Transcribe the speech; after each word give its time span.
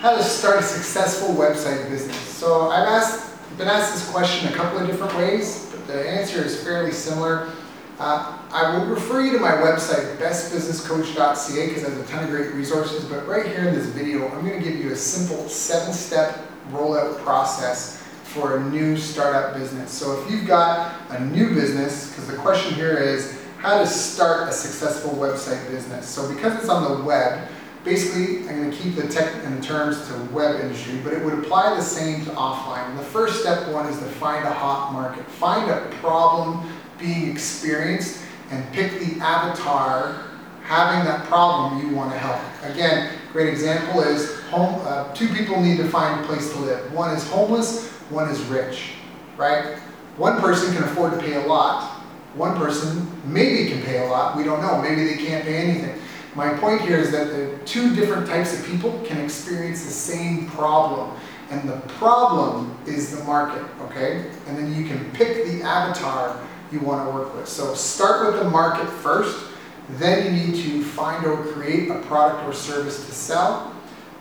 how 0.00 0.16
to 0.16 0.22
start 0.22 0.58
a 0.58 0.62
successful 0.62 1.34
website 1.34 1.90
business. 1.90 2.16
So 2.16 2.70
I've 2.70 2.88
asked, 2.88 3.36
been 3.58 3.68
asked 3.68 3.92
this 3.92 4.10
question 4.10 4.50
a 4.50 4.56
couple 4.56 4.78
of 4.78 4.86
different 4.86 5.14
ways, 5.14 5.68
but 5.70 5.86
the 5.86 6.08
answer 6.08 6.42
is 6.42 6.64
fairly 6.64 6.90
similar. 6.90 7.52
Uh, 7.98 8.38
I 8.50 8.78
will 8.78 8.86
refer 8.86 9.20
you 9.20 9.32
to 9.32 9.38
my 9.38 9.50
website, 9.50 10.16
bestbusinesscoach.ca, 10.16 11.68
because 11.68 11.82
it 11.82 11.90
has 11.90 11.98
a 11.98 12.06
ton 12.06 12.24
of 12.24 12.30
great 12.30 12.54
resources, 12.54 13.04
but 13.04 13.28
right 13.28 13.44
here 13.44 13.68
in 13.68 13.74
this 13.74 13.88
video, 13.88 14.26
I'm 14.30 14.40
going 14.40 14.58
to 14.58 14.66
give 14.66 14.80
you 14.80 14.90
a 14.92 14.96
simple 14.96 15.46
seven-step 15.50 16.46
rollout 16.70 17.18
process 17.18 18.02
for 18.24 18.56
a 18.56 18.70
new 18.70 18.96
startup 18.96 19.54
business. 19.54 19.92
So 19.92 20.18
if 20.22 20.30
you've 20.30 20.46
got 20.46 20.94
a 21.10 21.22
new 21.26 21.52
business, 21.52 22.08
because 22.08 22.26
the 22.26 22.36
question 22.36 22.74
here 22.74 22.96
is 22.96 23.38
how 23.58 23.78
to 23.78 23.86
start 23.86 24.48
a 24.48 24.52
successful 24.52 25.10
website 25.10 25.70
business. 25.70 26.08
So 26.08 26.26
because 26.32 26.58
it's 26.58 26.70
on 26.70 26.96
the 26.96 27.04
web, 27.04 27.50
basically 27.84 28.48
I'm 28.48 28.56
going 28.56 28.70
to 28.70 28.76
keep 28.76 28.96
the 28.96 29.08
tech 29.08 29.32
and 29.44 29.56
the 29.56 29.66
terms 29.66 30.06
to 30.08 30.14
web 30.32 30.60
industry, 30.60 30.98
but 31.02 31.12
it 31.12 31.24
would 31.24 31.34
apply 31.34 31.74
the 31.74 31.82
same 31.82 32.24
to 32.24 32.30
offline. 32.32 32.88
And 32.90 32.98
the 32.98 33.04
first 33.04 33.40
step 33.40 33.72
one 33.72 33.86
is 33.86 33.98
to 33.98 34.04
find 34.04 34.46
a 34.46 34.52
hot 34.52 34.92
market. 34.92 35.24
Find 35.26 35.70
a 35.70 35.88
problem 35.96 36.68
being 36.98 37.30
experienced 37.30 38.22
and 38.50 38.70
pick 38.72 38.92
the 39.00 39.20
avatar 39.20 40.26
having 40.62 41.04
that 41.04 41.24
problem 41.26 41.84
you 41.84 41.94
want 41.96 42.12
to 42.12 42.18
help. 42.18 42.40
Again, 42.72 43.12
great 43.32 43.48
example 43.48 44.02
is 44.02 44.40
home, 44.50 44.80
uh, 44.84 45.12
two 45.14 45.28
people 45.28 45.60
need 45.60 45.78
to 45.78 45.88
find 45.88 46.20
a 46.20 46.26
place 46.26 46.52
to 46.52 46.58
live. 46.60 46.92
One 46.92 47.10
is 47.10 47.28
homeless, 47.28 47.88
one 48.10 48.28
is 48.28 48.40
rich, 48.42 48.92
right? 49.36 49.78
One 50.16 50.40
person 50.40 50.72
can 50.74 50.84
afford 50.84 51.12
to 51.14 51.18
pay 51.18 51.42
a 51.42 51.46
lot. 51.46 51.96
One 52.34 52.56
person 52.56 53.10
maybe 53.24 53.68
can 53.68 53.82
pay 53.82 54.06
a 54.06 54.08
lot, 54.08 54.36
we 54.36 54.44
don't 54.44 54.62
know, 54.62 54.80
maybe 54.80 55.02
they 55.02 55.16
can't 55.16 55.44
pay 55.44 55.56
anything. 55.56 56.00
My 56.36 56.54
point 56.54 56.80
here 56.82 56.98
is 56.98 57.10
that 57.10 57.28
the 57.28 57.58
two 57.64 57.94
different 57.96 58.26
types 58.26 58.58
of 58.58 58.64
people 58.64 59.00
can 59.04 59.18
experience 59.18 59.84
the 59.84 59.90
same 59.90 60.46
problem. 60.46 61.16
And 61.50 61.68
the 61.68 61.78
problem 61.98 62.76
is 62.86 63.16
the 63.16 63.24
market, 63.24 63.64
okay? 63.82 64.30
And 64.46 64.56
then 64.56 64.72
you 64.72 64.86
can 64.86 65.10
pick 65.10 65.44
the 65.44 65.62
avatar 65.62 66.40
you 66.70 66.78
want 66.78 67.08
to 67.08 67.12
work 67.12 67.34
with. 67.34 67.48
So 67.48 67.74
start 67.74 68.32
with 68.32 68.40
the 68.40 68.48
market 68.48 68.86
first, 68.86 69.48
then 69.88 70.24
you 70.24 70.52
need 70.52 70.62
to 70.62 70.84
find 70.84 71.26
or 71.26 71.42
create 71.52 71.90
a 71.90 71.98
product 72.02 72.46
or 72.46 72.52
service 72.52 73.04
to 73.06 73.12
sell. 73.12 73.74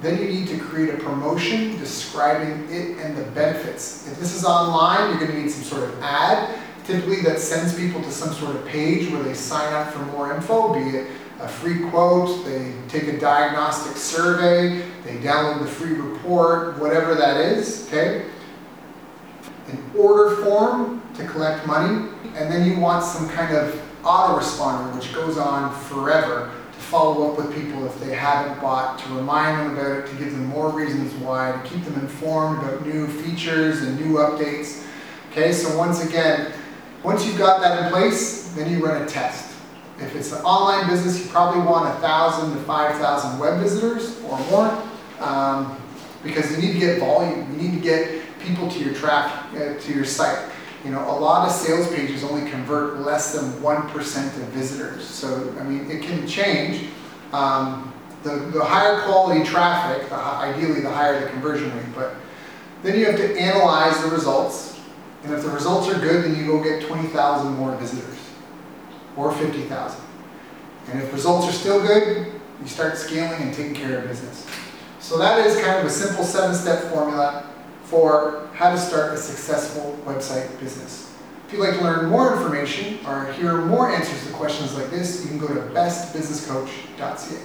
Then 0.00 0.20
you 0.20 0.28
need 0.28 0.48
to 0.48 0.58
create 0.58 0.92
a 0.92 0.98
promotion 0.98 1.78
describing 1.78 2.68
it 2.68 2.98
and 2.98 3.16
the 3.16 3.22
benefits. 3.30 4.10
If 4.10 4.18
this 4.18 4.34
is 4.34 4.44
online, 4.44 5.10
you're 5.10 5.20
going 5.20 5.30
to 5.30 5.42
need 5.42 5.52
some 5.52 5.62
sort 5.62 5.88
of 5.88 6.02
ad, 6.02 6.58
typically 6.84 7.20
that 7.20 7.38
sends 7.38 7.78
people 7.78 8.02
to 8.02 8.10
some 8.10 8.34
sort 8.34 8.56
of 8.56 8.66
page 8.66 9.08
where 9.12 9.22
they 9.22 9.34
sign 9.34 9.72
up 9.72 9.92
for 9.92 10.00
more 10.06 10.34
info, 10.34 10.74
be 10.74 10.98
it 10.98 11.06
a 11.42 11.48
free 11.48 11.80
quote, 11.90 12.44
they 12.44 12.72
take 12.88 13.08
a 13.08 13.18
diagnostic 13.18 13.96
survey, 13.96 14.88
they 15.04 15.16
download 15.16 15.58
the 15.58 15.66
free 15.66 15.94
report, 15.94 16.78
whatever 16.78 17.16
that 17.16 17.36
is, 17.36 17.88
okay? 17.88 18.26
An 19.66 19.78
order 19.98 20.36
form 20.36 21.02
to 21.14 21.26
collect 21.26 21.66
money, 21.66 22.08
and 22.36 22.50
then 22.50 22.70
you 22.70 22.78
want 22.78 23.04
some 23.04 23.28
kind 23.28 23.56
of 23.56 23.74
autoresponder 24.02 24.94
which 24.94 25.12
goes 25.12 25.36
on 25.36 25.74
forever 25.86 26.52
to 26.72 26.78
follow 26.78 27.32
up 27.32 27.38
with 27.38 27.52
people 27.54 27.86
if 27.86 27.98
they 27.98 28.14
haven't 28.14 28.60
bought, 28.60 29.00
to 29.00 29.08
remind 29.14 29.58
them 29.58 29.76
about 29.76 29.98
it, 29.98 30.06
to 30.06 30.16
give 30.16 30.30
them 30.30 30.46
more 30.46 30.70
reasons 30.70 31.12
why, 31.14 31.50
to 31.50 31.68
keep 31.68 31.84
them 31.84 31.94
informed 31.94 32.62
about 32.62 32.86
new 32.86 33.08
features 33.08 33.82
and 33.82 33.98
new 34.00 34.18
updates. 34.18 34.84
Okay, 35.32 35.52
so 35.52 35.76
once 35.76 36.04
again, 36.04 36.52
once 37.02 37.26
you've 37.26 37.38
got 37.38 37.60
that 37.60 37.84
in 37.84 37.90
place, 37.90 38.52
then 38.52 38.70
you 38.70 38.84
run 38.84 39.02
a 39.02 39.06
test. 39.06 39.51
If 40.02 40.16
it's 40.16 40.32
an 40.32 40.42
online 40.42 40.88
business, 40.88 41.24
you 41.24 41.30
probably 41.30 41.60
want 41.62 41.98
thousand 42.00 42.54
to 42.54 42.62
five 42.64 42.98
thousand 42.98 43.38
web 43.38 43.60
visitors 43.60 44.20
or 44.22 44.38
more, 44.50 44.82
um, 45.20 45.80
because 46.22 46.50
you 46.50 46.58
need 46.58 46.72
to 46.72 46.78
get 46.78 46.98
volume. 46.98 47.50
You 47.52 47.68
need 47.68 47.74
to 47.76 47.80
get 47.80 48.22
people 48.40 48.68
to 48.68 48.78
your 48.78 48.94
traffic, 48.94 49.60
uh, 49.60 49.80
to 49.80 49.94
your 49.94 50.04
site. 50.04 50.50
You 50.84 50.90
know, 50.90 51.08
a 51.08 51.16
lot 51.16 51.46
of 51.46 51.54
sales 51.54 51.88
pages 51.94 52.24
only 52.24 52.50
convert 52.50 52.98
less 52.98 53.32
than 53.32 53.52
1% 53.62 54.26
of 54.26 54.48
visitors. 54.48 55.06
So, 55.06 55.54
I 55.60 55.62
mean, 55.62 55.88
it 55.88 56.02
can 56.02 56.26
change. 56.26 56.88
Um, 57.32 57.94
the, 58.24 58.30
the 58.30 58.64
higher 58.64 59.00
quality 59.02 59.44
traffic, 59.44 60.08
the, 60.08 60.16
ideally 60.16 60.80
the 60.80 60.90
higher 60.90 61.20
the 61.20 61.28
conversion 61.30 61.72
rate, 61.76 61.86
but 61.94 62.16
then 62.82 62.98
you 62.98 63.06
have 63.06 63.16
to 63.16 63.38
analyze 63.38 64.02
the 64.02 64.10
results. 64.10 64.80
And 65.22 65.32
if 65.32 65.44
the 65.44 65.50
results 65.50 65.88
are 65.88 66.00
good, 66.00 66.24
then 66.24 66.36
you 66.36 66.46
go 66.46 66.60
get 66.60 66.82
20,000 66.82 67.52
more 67.54 67.76
visitors 67.76 68.31
or 69.16 69.32
50,000. 69.32 70.00
And 70.90 71.02
if 71.02 71.12
results 71.12 71.48
are 71.48 71.52
still 71.52 71.80
good, 71.80 72.32
you 72.60 72.66
start 72.66 72.96
scaling 72.96 73.42
and 73.42 73.54
taking 73.54 73.74
care 73.74 73.98
of 73.98 74.08
business. 74.08 74.46
So 75.00 75.18
that 75.18 75.44
is 75.46 75.60
kind 75.60 75.80
of 75.80 75.86
a 75.86 75.90
simple 75.90 76.24
seven-step 76.24 76.92
formula 76.92 77.46
for 77.84 78.48
how 78.54 78.70
to 78.70 78.78
start 78.78 79.12
a 79.12 79.16
successful 79.16 79.98
website 80.04 80.58
business. 80.60 81.12
If 81.46 81.52
you'd 81.52 81.60
like 81.60 81.78
to 81.78 81.84
learn 81.84 82.08
more 82.08 82.32
information 82.34 82.98
or 83.06 83.30
hear 83.32 83.58
more 83.62 83.90
answers 83.90 84.26
to 84.26 84.32
questions 84.32 84.74
like 84.74 84.90
this, 84.90 85.22
you 85.22 85.28
can 85.28 85.38
go 85.38 85.48
to 85.48 85.60
bestbusinesscoach.ca. 85.74 87.40